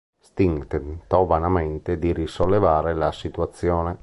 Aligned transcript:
Sting 0.19 0.65
tentò 0.65 1.25
vanamente 1.25 1.99
di 1.99 2.11
risollevare 2.11 2.95
la 2.95 3.11
situazione. 3.11 3.99